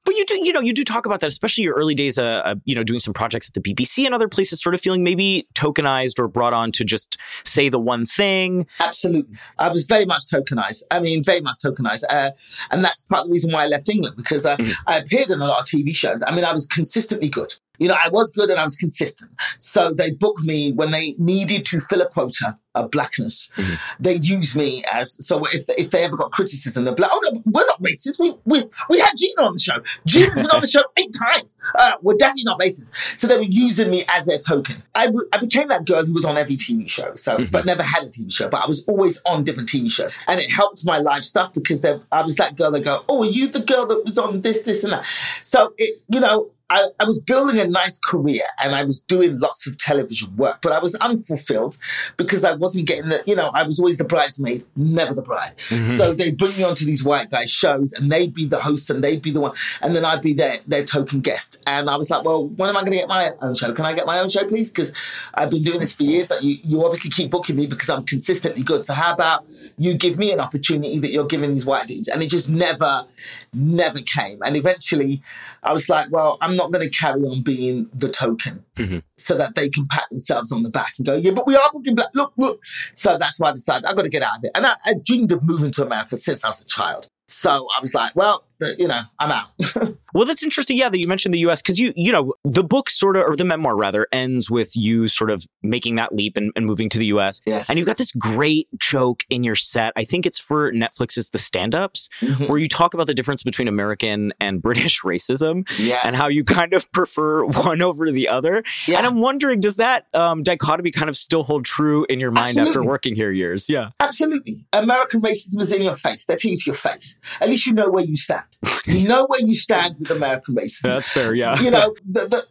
[0.08, 2.41] But you do, you know, you do talk about that, especially your early days, uh,
[2.46, 5.04] uh, you know, doing some projects at the BBC and other places, sort of feeling
[5.04, 8.67] maybe tokenized or brought on to just say the one thing.
[8.80, 10.84] Absolutely, I was very much tokenized.
[10.91, 12.32] I mean, very much tokenized, uh,
[12.72, 14.74] and that's part of the reason why I left England because uh, mm.
[14.88, 16.24] I appeared in a lot of TV shows.
[16.26, 17.56] I mean, I was consistently good.
[17.80, 19.32] You know, I was good and I was consistent.
[19.58, 23.50] So they booked me when they needed to fill a quota of blackness.
[23.58, 23.74] Mm-hmm.
[24.00, 27.42] They'd use me as so if if they ever got criticism, they're like, "Oh no,
[27.46, 28.20] we're not racist.
[28.20, 29.82] We we we had Gina on the show.
[30.06, 31.58] Gina's been on the show eight times.
[31.78, 34.84] Uh, we're definitely not racist." So they were using me as their token.
[34.96, 37.52] I, I became that girl who was on every TV show, so mm-hmm.
[37.52, 38.50] but never had a TV show.
[38.50, 41.84] But I was always on different TV shows, and it helped my life stuff because
[42.12, 44.63] I was that girl that go, "Oh, are you the girl that was on this,
[44.63, 45.06] this, and that?"
[45.42, 49.39] So it, you know, I, I, was building a nice career and I was doing
[49.39, 51.77] lots of television work, but I was unfulfilled
[52.17, 55.56] because I wasn't getting the, you know, I was always the bridesmaid, never the bride.
[55.69, 55.86] Mm-hmm.
[55.86, 59.01] So they bring me onto these white guys shows and they'd be the host and
[59.01, 61.63] they'd be the one, and then I'd be their, their token guest.
[61.65, 63.71] And I was like, well, when am I going to get my own show?
[63.73, 64.69] Can I get my own show, please?
[64.69, 64.91] Because
[65.34, 66.30] I've been doing this for years.
[66.30, 68.86] Like you, you obviously keep booking me because I'm consistently good.
[68.86, 69.45] So how about
[69.77, 72.10] you give me an opportunity that you're giving these white dudes?
[72.10, 73.06] And it just never,
[73.53, 74.41] never came.
[74.43, 75.23] And eventually
[75.67, 79.03] I was like, well, I'm not going to carry on being the token Mhm.
[79.17, 81.69] so that they can pat themselves on the back and go, yeah, but we are
[81.73, 82.10] booking black.
[82.15, 82.62] Look, look.
[82.93, 84.51] So that's why I decided I've got to get out of it.
[84.56, 87.08] And I, I dreamed of moving to America since I was a child.
[87.27, 88.45] So I was like, well,
[88.78, 89.48] you know, I'm out.
[90.13, 90.78] Well, that's interesting.
[90.78, 91.62] Yeah, that you mentioned the U.S.
[91.62, 95.08] because you, you know, the book sort of, or the memoir rather, ends with you
[95.08, 97.39] sort of making that leap and, and moving to the U.S.
[97.46, 97.70] yes.
[97.70, 99.93] And you've got this great joke in your set.
[99.96, 102.50] I think it's for Netflix's The Stand Ups, Mhm.
[102.50, 106.02] where you talk about the difference between American and British racism yes.
[106.04, 108.63] and how you kind of prefer one over the other.
[108.88, 108.98] yeah.
[108.98, 112.58] And I'm wondering, does that um, dichotomy kind of still hold true in your mind
[112.58, 113.70] after working here years?
[113.70, 113.89] Yeah.
[114.00, 114.65] Absolutely.
[114.74, 116.26] American racism is in your face.
[116.26, 117.20] They're you to your face.
[117.39, 118.43] At least you know where you stand.
[118.86, 120.84] You know where you stand with American racism.
[120.84, 121.34] That's fair.
[121.36, 121.60] Yeah.
[121.62, 122.46] you know, the, the,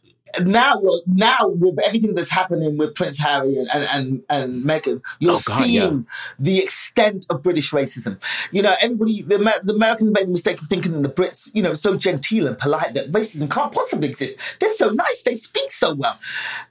[0.45, 5.01] now you're now with everything that's happening with Prince Harry and and and, and Meghan,
[5.19, 6.07] you're Oh, God, seeing
[6.38, 8.19] the extent of British racism.
[8.53, 11.62] You know, everybody, the, Amer- the Americans made the mistake of thinking the Brits, you
[11.62, 14.38] know, so genteel and polite that racism can't possibly exist.
[14.61, 16.19] They're so nice, they speak so well.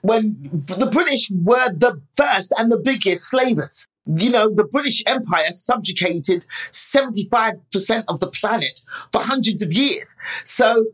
[0.02, 3.88] When the British were the first and the biggest slavers.
[4.06, 10.16] You know, the British Empire subjugated 75% of the planet for hundreds of years.
[10.44, 10.86] So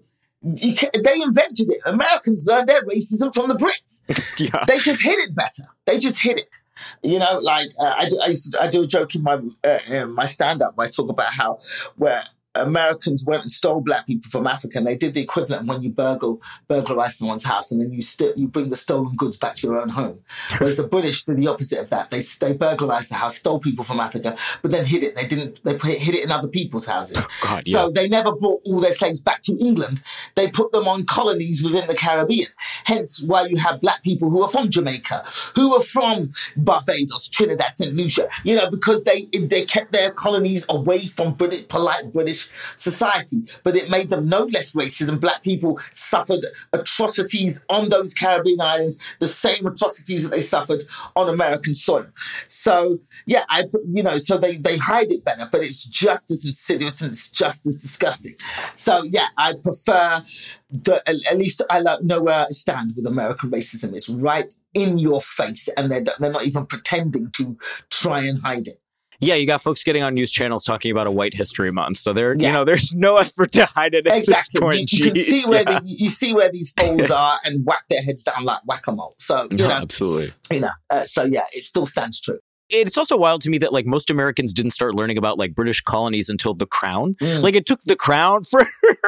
[0.43, 1.81] you ca they invented it.
[1.85, 4.01] Americans learned their racism from the Brits.
[4.39, 4.63] yeah.
[4.67, 5.63] They just hid it better.
[5.85, 6.55] They just hid it.
[7.03, 9.39] You know, like uh, I, do, I used to I do a joke in my
[9.63, 11.59] uh, in my stand up where I talk about how
[11.95, 12.23] where
[12.55, 15.89] Americans went and stole black people from Africa, and they did the equivalent when you
[15.89, 19.67] burgle burglarize someone's house, and then you st- you bring the stolen goods back to
[19.67, 20.19] your own home.
[20.57, 22.11] Whereas the British did the opposite of that.
[22.11, 25.15] They they burglarized the house, stole people from Africa, but then hid it.
[25.15, 25.63] They didn't.
[25.63, 27.17] They hid it in other people's houses.
[27.19, 27.73] Oh, God, yeah.
[27.73, 30.01] So they never brought all their slaves back to England.
[30.35, 32.47] They put them on colonies within the Caribbean.
[32.83, 35.23] Hence why you have black people who are from Jamaica,
[35.55, 37.93] who are from Barbados, Trinidad, St.
[37.95, 42.40] Lucia, you know, because they they kept their colonies away from British, polite British
[42.75, 43.43] society.
[43.63, 48.61] But it made them no less racist, and black people suffered atrocities on those Caribbean
[48.61, 50.83] islands, the same atrocities that they suffered
[51.15, 52.07] on American soil.
[52.47, 56.45] So yeah, I you know, so they they hide it better, but it's just as
[56.45, 58.35] insidious and it's just as disgusting.
[58.75, 60.23] So yeah, I prefer
[60.69, 63.93] the at at least I know where I stand with American racism.
[63.93, 67.57] It's right in your face, and they're they're not even pretending to
[67.89, 68.75] try and hide it.
[69.21, 72.11] Yeah, you got folks getting on news channels talking about a White History Month, so
[72.11, 74.91] there, you know, there's no effort to hide it at Exactly, this point.
[74.91, 75.79] you, you can see where yeah.
[75.79, 78.91] the, you see where these fools are and whack their heads down like whack a
[78.91, 79.15] mole.
[79.19, 80.31] So you No, know, absolutely.
[80.51, 80.71] you know.
[80.89, 82.39] Uh, so yeah, it still stands true.
[82.73, 85.81] It's also wild to me that like most Americans didn't start learning about like British
[85.81, 87.15] colonies until the Crown.
[87.15, 87.43] Mm.
[87.43, 88.65] Like it took the Crown for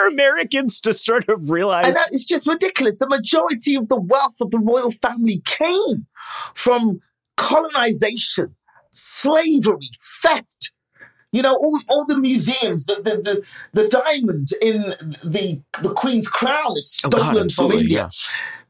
[0.08, 1.86] Americans to sort of realize.
[1.88, 2.97] And that is just ridiculous.
[2.97, 6.06] The majority of the wealth of the royal family came
[6.54, 6.99] from
[7.38, 8.54] colonization,
[8.93, 9.89] slavery,
[10.21, 10.71] theft.
[11.32, 13.17] You know, all, all the museums, the, the,
[13.73, 14.84] the, the diamond in
[15.27, 18.10] the, the Queen's crown is Oh, stolen from absolutely, India.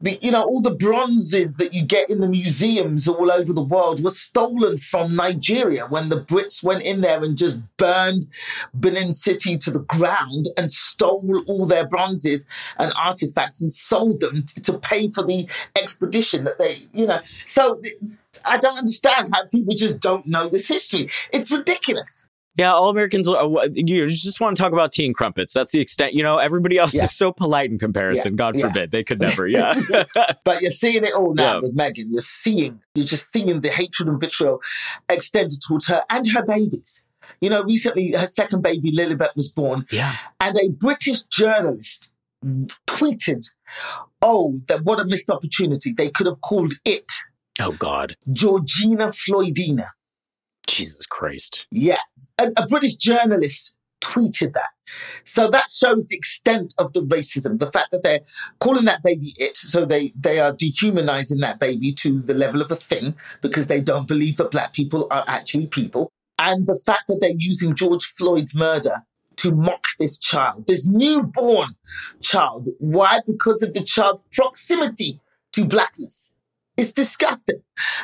[0.00, 3.62] The, you know, all the bronzes that you get in the museums all over the
[3.62, 8.28] world were stolen from Nigeria when the Brits went in there and just burned
[8.72, 12.46] Benin City to the ground and stole all their bronzes
[12.78, 17.20] and artifacts and sold them to pay for the expedition that they, you know.
[17.44, 17.82] So
[18.46, 21.10] I don't understand how people just don't know this history.
[21.32, 22.20] It's ridiculous.
[22.56, 25.52] Yeah, all Americans, uh, you just want to talk about tea and crumpets.
[25.52, 26.14] That's the extent.
[26.14, 27.02] You know, everybody else Yeah.
[27.02, 28.36] is so polite in comparison.
[28.36, 28.68] God yeah.
[28.68, 29.48] forbid they could never.
[29.48, 29.74] Yeah.
[30.44, 31.60] But you're seeing it all now Yeah.
[31.62, 32.04] with Meghan.
[32.10, 34.60] You're seeing, you're just seeing the hatred and vitriol
[35.08, 37.04] extended towards her and her babies.
[37.40, 40.14] You know, recently her second baby, Lilibet, was born, yeah.
[40.40, 42.08] and a British journalist
[42.86, 43.50] tweeted,
[44.22, 45.92] "Oh, that what a missed opportunity!
[45.92, 47.10] They could have called it
[47.60, 48.16] Oh God.
[48.32, 49.88] Georgina Floydina."
[50.66, 51.66] Jesus Christ.
[51.70, 51.98] Yeah,
[52.38, 54.70] a, a British journalist tweeted that.
[55.24, 58.20] So that shows the extent of the racism, the fact that they're
[58.60, 62.70] calling that baby it, so they, they are dehumanizing that baby to the level of
[62.70, 66.10] a thing because they don't believe that black people are actually people.
[66.38, 69.04] And the fact that they're using George Floyd's murder
[69.36, 71.74] to mock this child, this newborn
[72.20, 72.68] child.
[72.78, 73.20] Why?
[73.26, 75.20] Because of the child's proximity
[75.52, 76.32] to blackness.
[76.76, 77.60] It's disgusting.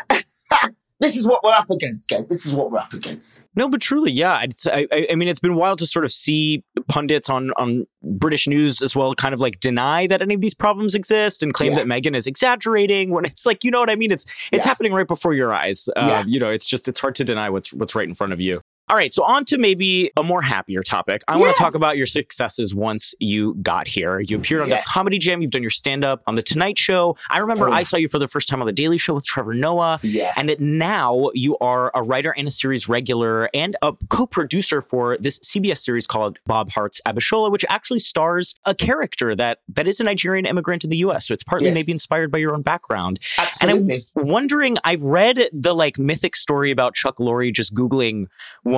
[1.00, 2.28] this is what we're up against, Gabe.
[2.28, 3.46] This is what we're up against.
[3.56, 4.32] No, but truly, yeah.
[4.66, 8.82] I I mean, it's been wild to sort of see pundits on on British news
[8.82, 11.78] as well, kind of like deny that any of these problems exist and claim Yeah.
[11.78, 13.10] that Meghan is exaggerating.
[13.10, 14.12] When it's like, you know what I mean?
[14.12, 14.68] It's it's Yeah.
[14.68, 15.88] happening right before your eyes.
[15.96, 16.24] Uh, Yeah.
[16.26, 18.60] You know, it's just it's hard to deny what's what's right in front of you.
[18.90, 21.22] All right, so on to maybe a more happier topic.
[21.28, 21.40] I yes.
[21.40, 24.18] want to talk about your successes once you got here.
[24.18, 24.84] You appeared on yes.
[24.84, 27.16] the Comedy Jam, you've done your stand up on the Tonight Show.
[27.30, 27.72] I remember oh.
[27.72, 30.00] I saw you for the first time on the Daily Show with Trevor Noah.
[30.02, 30.36] Yes.
[30.36, 35.16] And that now you are a writer and a series regular and a co-producer for
[35.18, 40.00] this CBS series called Bob Hearts Abishola, which actually stars a character that that is
[40.00, 41.28] a Nigerian immigrant in the US.
[41.28, 41.76] So it's partly yes.
[41.76, 43.20] maybe inspired by your own background.
[43.38, 43.94] Absolutely.
[43.94, 48.26] And I'm wondering, I've read the like mythic story about Chuck Lorre just Googling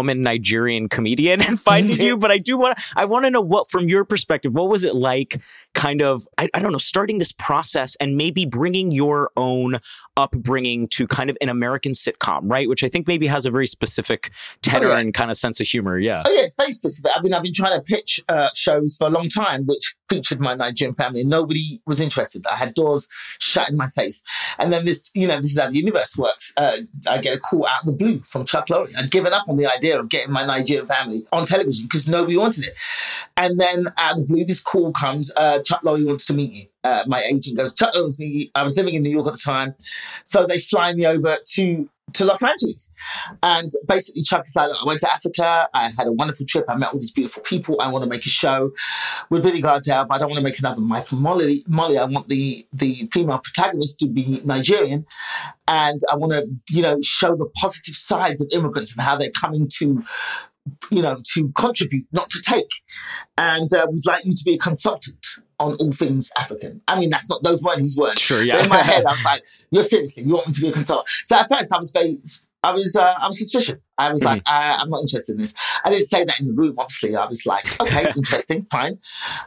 [0.03, 2.17] woman Nigerian comedian and finding you.
[2.17, 4.95] But I do want I want to know what from your perspective, what was it
[4.95, 5.41] like
[5.75, 9.81] kind of I, I don't know, starting this process and maybe bringing your own
[10.17, 12.69] upbringing to kind of an American sitcom, right?
[12.69, 14.99] Which I think maybe has a very specific tenor oh, yeah.
[14.99, 15.99] and kind of sense of humor.
[15.99, 16.23] Yeah.
[16.25, 17.13] Oh yeah, it's very specific.
[17.15, 20.41] I mean, I've been trying to pitch uh, shows for a long time, which featured
[20.41, 22.45] my Nigerian family, and nobody was interested.
[22.47, 24.23] I had doors shut in my face,
[24.59, 26.53] and then this, you know, this is how the universe works.
[26.57, 28.95] Uh, I get a call out of the blue from Chuck Lorre.
[28.97, 32.37] I'd given up on the idea of getting my Nigerian family on television because nobody
[32.37, 32.75] wanted it,
[33.37, 35.33] and then out of the blue, this call comes.
[35.37, 36.67] Uh, Chuck Lorre wants to meet you.
[36.85, 38.51] Uh, my agent goes, Chuck Lorre.
[38.55, 39.75] I was living in New York at the time.
[40.25, 42.93] So they fly me over to to Los Angeles.
[43.43, 45.69] And basically, Chuck is like, I went to Africa.
[45.75, 46.65] I had a wonderful trip.
[46.69, 47.81] I met all these beautiful people.
[47.81, 48.73] I want to make a show
[49.31, 51.65] with Billy Gardell, but I don't want to make another Mike & Molly.
[51.67, 55.07] Molly, I want the, the female protagonist to be Nigerian.
[55.69, 59.31] And I want to, you know, show the positive sides of immigrants and how they're
[59.41, 60.03] coming to
[60.91, 62.71] you know, to contribute, not to take.
[63.37, 65.27] And uh, we'd like you to be a consultant
[65.59, 66.83] on all things African.
[66.89, 68.21] I mean, that's not those weren't his words.
[68.21, 68.57] Sure, yeah.
[68.57, 70.73] But in my head, I was like, "You're seriously, you want me to be a
[70.73, 72.19] consultant?" So at first, I was very,
[72.65, 73.85] I was, uh, I was suspicious.
[73.99, 74.35] I was mm-hmm.
[74.35, 75.55] like, I, am not interested in this.
[75.85, 76.75] I didn't say that in the room.
[76.79, 78.99] Obviously, I was like, "Okay, interesting, fine."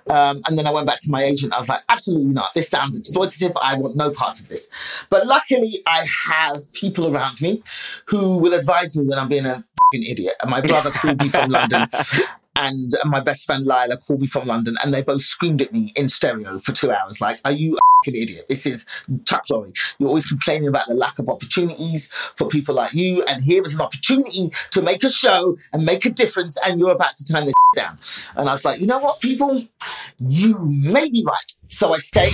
[0.09, 1.53] Um, and then I went back to my agent.
[1.53, 2.53] I was like, "Absolutely not.
[2.53, 3.53] This sounds exploitative.
[3.61, 4.69] I want no part of this."
[5.09, 7.61] But luckily, I have people around me
[8.05, 9.63] who will advise me when I'm being a
[10.03, 10.35] idiot.
[10.41, 11.87] And my brother called me from London
[12.55, 15.91] and my best friend Lila called me from London and they both screamed at me
[15.95, 18.45] in stereo for two hours like, are you an idiot?
[18.47, 18.85] This is
[19.25, 19.75] Chuck Lorre.
[19.97, 23.75] You're always complaining about the lack of opportunities for people like you and here is
[23.75, 27.45] an opportunity to make a show and make a difference and you're about to turn
[27.45, 27.97] this down.
[28.35, 29.65] And I was like, you know what, people?
[30.19, 31.51] You may be right.
[31.69, 32.33] So I stayed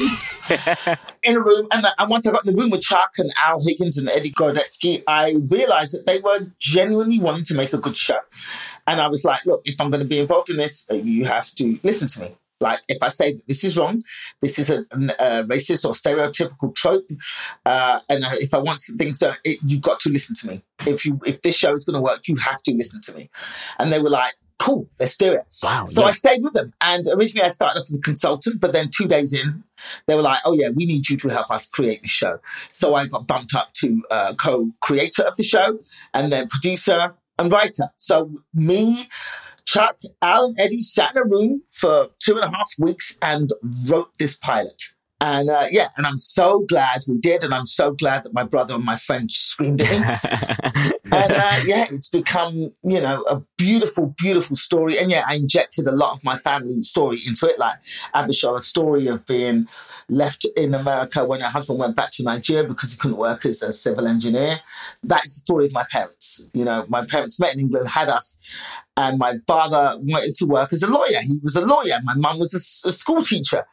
[1.23, 3.63] in a room and, and once I got in the room with Chuck and Al
[3.65, 7.97] Higgins and Eddie Gorodetsky, I realized that they were genuinely wanting to make a good
[7.97, 8.19] show.
[8.87, 11.25] And I was like, look, if I'm going to be involved in this, uh, you
[11.25, 12.35] have to listen to me.
[12.61, 14.03] Like if I say that this is wrong,
[14.39, 17.09] this is a, a racist or stereotypical trope,
[17.65, 20.63] uh, and if I want things done, it, you've got to listen to me.
[20.85, 23.31] If you if this show is going to work, you have to listen to me.
[23.79, 25.43] And they were like, cool, let's do it.
[25.63, 25.85] Wow.
[25.85, 26.09] So yeah.
[26.09, 26.71] I stayed with them.
[26.81, 29.63] And originally I started off as a consultant, but then two days in,
[30.05, 32.39] they were like, oh yeah, we need you to help us create the show.
[32.69, 35.79] So I got bumped up to uh, co-creator of the show
[36.13, 37.89] and then producer and writer.
[37.97, 39.09] So me,
[39.65, 43.49] Chuck, Al, and Eddie sat in a room for two and a half weeks and
[43.87, 44.93] wrote this pilot.
[45.19, 48.43] And uh, yeah, and I'm so glad we did, and I'm so glad that my
[48.43, 50.91] brother and my friend screamed at him.
[51.11, 54.97] and uh, yeah, it's become you know a beautiful, beautiful story.
[54.97, 57.77] And yeah, I injected a lot of my family story into it, like
[58.15, 59.67] Abishola, a story of being
[60.09, 63.61] left in America when her husband went back to Nigeria because he couldn't work as
[63.61, 64.59] a civil engineer.
[65.03, 66.41] That's the story of my parents.
[66.53, 68.39] You know, my parents met in England, had us,
[68.97, 71.21] and my father wanted to work as a lawyer.
[71.21, 71.99] He was a lawyer.
[72.03, 73.65] My mum was a, a, school teacher.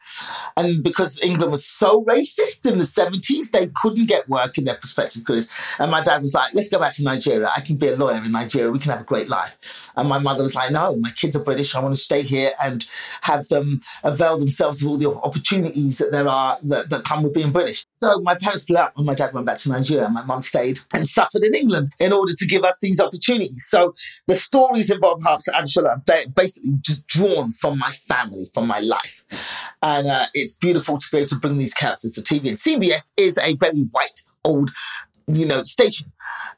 [0.55, 4.75] And because England was so racist in the 70s, they couldn't get work in their
[4.75, 5.49] prospective careers.
[5.77, 7.28] And my dad was like, let's go back to Nigeria.
[7.29, 8.71] I can be a lawyer in Nigeria.
[8.71, 9.91] We can have a great life.
[9.95, 11.75] And my mother was like, no, my kids are British.
[11.75, 12.85] I want to stay here and
[13.21, 17.33] have them avail themselves of all the opportunities that there are that, that come with
[17.33, 17.85] being British.
[17.93, 20.07] So my parents split up and my dad went back to Nigeria.
[20.09, 23.65] My mum stayed and suffered in England in order to give us these opportunities.
[23.67, 23.93] So
[24.27, 28.79] the stories involved Bob Hearts Abishola, they're basically just drawn from my family, from my
[28.79, 29.23] life.
[29.81, 32.49] And uh, it's beautiful to be able to bring these characters to TV.
[32.49, 34.71] And CBS is a very white, old,
[35.27, 36.11] you know, station.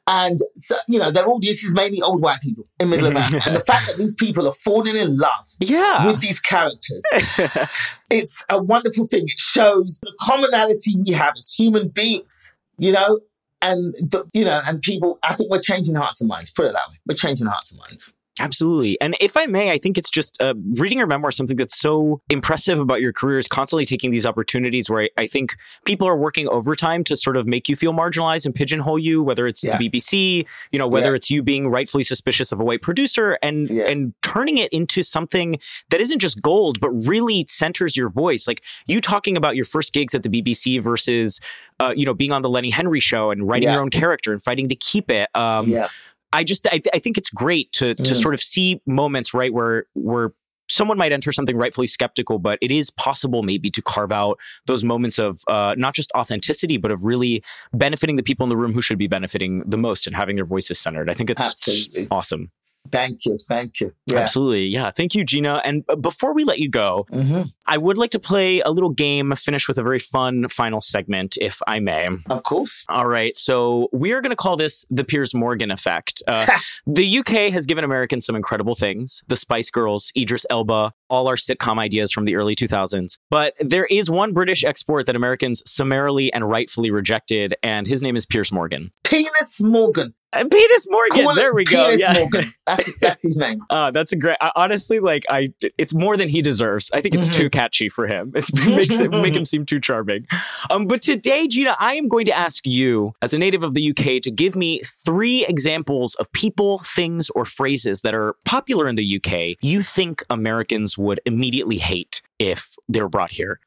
[0.06, 3.40] And, so, you know, their audience is mainly old white people in middle America.
[3.46, 6.06] and the fact that these people are falling in love yeah.
[6.06, 7.02] with these characters,
[8.10, 9.24] it's a wonderful thing.
[9.24, 13.20] It shows the commonality we have as human beings, you know,
[13.60, 16.72] and, the, you know, and people, I think we're changing hearts and minds, put it
[16.72, 16.96] that way.
[17.06, 18.12] We're changing hearts and minds.
[18.40, 18.98] Absolutely.
[19.00, 22.22] And if I may, I think it's just uh, reading your memoir, something that's so
[22.30, 26.16] impressive about your career is constantly taking these opportunities where I, I, think people are
[26.16, 29.76] working overtime to sort of make you feel marginalized and pigeonhole you, whether it's yeah.
[29.76, 31.16] the BBC, you know, whether yeah.
[31.16, 33.84] it's you being rightfully suspicious of a white producer and, yeah.
[33.84, 35.58] and turning it into something
[35.90, 38.46] that isn't just gold, but really centers your voice.
[38.46, 41.38] Like you talking about your first gigs at the BBC versus,
[41.80, 44.42] uh, you know, being on the Lenny Henry show and writing your own character and
[44.42, 45.28] fighting to keep it.
[45.34, 45.88] Um, yeah
[46.32, 49.86] I just I, I think it's great to to sort of see moments right where
[49.94, 50.32] where
[50.68, 54.82] someone might enter something rightfully skeptical, but it is possible maybe to carve out those
[54.82, 57.42] moments of uh, not just authenticity, but of really
[57.74, 60.46] benefiting the people in the room who should be benefiting the most and having their
[60.46, 61.10] voices centered.
[61.10, 62.08] I think it's Absolutely.
[62.10, 62.50] awesome.
[62.90, 63.38] Thank you.
[63.48, 63.94] Thank you.
[64.06, 64.18] Yeah.
[64.18, 64.66] Absolutely.
[64.66, 64.90] Yeah.
[64.90, 65.62] Thank you, Gina.
[65.64, 68.90] And uh, before we let you go, hmm I would like to play a little
[68.90, 72.08] game, finish with a very fun final segment, if I may.
[72.28, 72.84] Of course.
[72.88, 73.36] All right.
[73.36, 76.22] So we are going to call this the Piers Morgan effect.
[76.26, 76.46] Uh,
[76.86, 81.36] the UK has given Americans some incredible things the Spice Girls, Idris Elba, all our
[81.36, 83.16] sitcom ideas from the early 2000s.
[83.30, 88.16] But there is one British export that Americans summarily and rightfully rejected, and his name
[88.16, 88.90] is Piers Morgan.
[89.04, 90.14] Penis Morgan.
[90.32, 91.24] Uh, Penis Morgan.
[91.26, 91.84] Call there we go.
[91.86, 92.14] Penis Yeah.
[92.14, 92.44] Morgan.
[92.66, 93.60] That's that's his name.
[93.68, 94.36] Uh, that's a great.
[94.40, 96.90] I, honestly, like I, it's more than he deserves.
[96.92, 97.34] I think it's Mhm.
[97.34, 98.32] too catchy for him.
[98.34, 100.26] It's, it makes it make him seem too charming.
[100.70, 103.90] Um, but today, Gina, I am going to ask you, as a native of the
[103.90, 108.94] UK, to give me three examples of people, things, or phrases that are popular in
[108.96, 109.56] the UK.
[109.60, 113.60] You think Americans would immediately hate if they were brought here.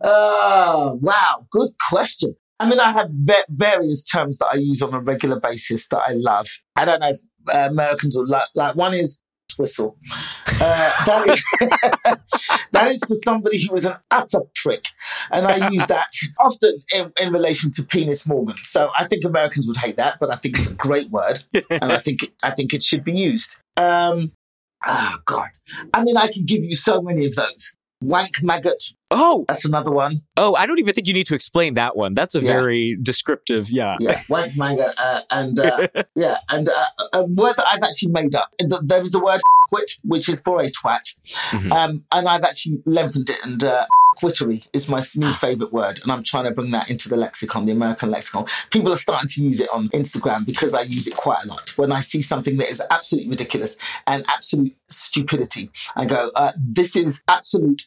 [0.00, 1.46] Oh, wow.
[1.50, 2.36] Good question.
[2.60, 5.98] I mean, I have va- various terms that I use on a regular basis that
[5.98, 6.48] I love.
[6.76, 7.18] I don't know if
[7.52, 9.20] uh, Americans will like, like one is
[9.58, 9.96] whistle.
[10.46, 11.44] Uh, that is
[12.72, 14.86] that is for somebody who is an utter prick,
[15.30, 18.56] and I use that often in, in relation to penis Morgan.
[18.62, 21.92] So I think Americans would hate that, but I think it's a great word, and
[21.92, 23.56] I think I think it should be used.
[23.76, 24.32] Um,
[24.86, 25.50] oh God,
[25.92, 27.76] I mean, I could give you so many of those.
[28.02, 28.92] Wank maggot.
[29.16, 30.22] Oh, That's another one.
[30.36, 30.54] oh!
[30.56, 32.14] I don't even think you need to explain that one.
[32.14, 32.52] That's a Yeah.
[32.52, 33.70] very descriptive.
[33.70, 33.96] Yeah.
[34.00, 34.92] Yeah, wank maggot.
[34.98, 38.50] Uh, and uh, yeah, and uh, a word that I've actually made up.
[38.58, 41.16] Th- There is a word quit, which is for a twat,
[41.50, 41.72] Mhm.
[41.72, 43.38] um, and I've actually lengthened it.
[43.44, 43.84] And uh,
[44.16, 47.66] quittery is my new favorite word, and I'm trying to bring that into the lexicon,
[47.66, 48.46] the American lexicon.
[48.70, 51.72] People are starting to use it on Instagram because I use it quite a lot.
[51.78, 56.96] When I see something that is absolutely ridiculous and absolute stupidity, I go, uh, "This
[56.96, 57.86] is absolute."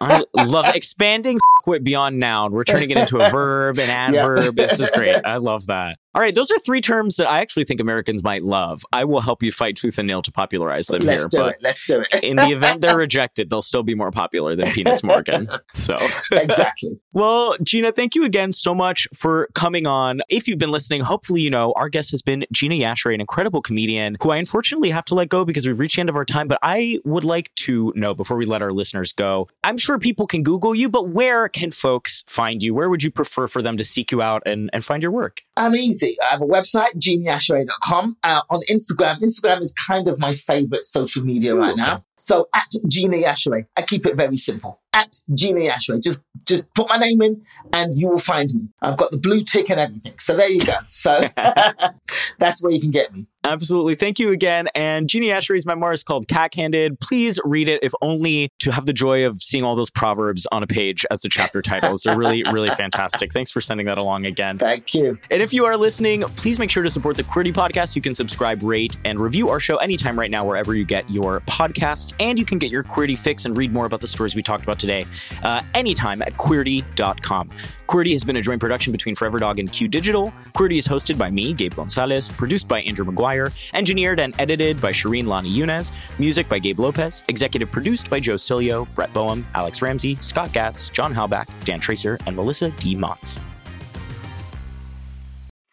[0.00, 2.52] I love expanding f***wit beyond noun.
[2.52, 4.56] We're turning it into a verb, an adverb.
[4.56, 5.16] This is great.
[5.24, 5.98] I love that.
[6.14, 8.86] All right, those are three terms that I actually think Americans might love.
[8.90, 11.48] I will help you fight tooth and nail to popularize them Let's here, do but
[11.56, 11.58] it.
[11.60, 12.24] Let's do it.
[12.24, 15.46] in the event they're rejected, they'll still be more popular than Penis Morgan.
[15.74, 15.98] So,
[16.32, 16.98] exactly.
[17.12, 20.22] well, Gina, thank you again so much for coming on.
[20.30, 23.60] If you've been listening, hopefully you know our guest has been Gina Yashere, an incredible
[23.60, 26.24] comedian who I unfortunately have to let go because we've reached the end of our
[26.24, 26.48] time.
[26.48, 30.26] But I would like to know before we let our listeners go, I'm sure people
[30.26, 32.74] can Google you, but where can folks find you?
[32.74, 35.40] Where would you prefer for them to seek you out and, and find your work?
[35.56, 36.18] I'm easy.
[36.20, 38.18] I have a website, ginayashere.com.
[38.22, 42.04] Uh, on Instagram, Instagram is kind of my favorite social media Ooh, right now.
[42.18, 44.80] So at Gina Yashere, I keep it very simple.
[44.92, 48.68] At Gina Yashere, just just put my name in and you will find me.
[48.80, 50.14] I've got the blue tick and everything.
[50.18, 50.76] So there you go.
[50.88, 51.28] So
[52.38, 53.26] that's where you can get me.
[53.46, 53.94] Absolutely.
[53.94, 54.68] Thank you again.
[54.74, 56.98] And Gina Yashere's memoir is called Cack Handed.
[56.98, 60.64] Please read it, if only to have the joy of seeing all those proverbs on
[60.64, 62.02] a page as the chapter titles.
[62.02, 63.32] They're really, really fantastic.
[63.32, 64.58] Thanks for sending that along again.
[64.58, 65.18] Thank you.
[65.30, 67.94] And if you are listening, please make sure to support the Queerty Podcast.
[67.94, 71.40] You can subscribe, rate, and review our show anytime right now, wherever you get your
[71.42, 74.42] podcasts and you can get your Queerty fix and read more about the stories we
[74.42, 75.04] talked about today
[75.42, 77.50] uh, anytime at queerty.com.
[77.88, 80.32] Queerty has been a joint production between Forever Dog and Q Digital.
[80.54, 84.92] Queerty is hosted by me, Gabe Gonzalez, produced by Andrew McGuire, engineered and edited by
[84.92, 89.82] Shireen Lani Yunez, music by Gabe Lopez, executive produced by Joe Cilio, Brett Boehm, Alex
[89.82, 92.96] Ramsey, Scott Gatz, John Halbach, Dan Tracer, and Melissa D.
[92.96, 93.38] Montz.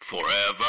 [0.00, 0.64] Forever.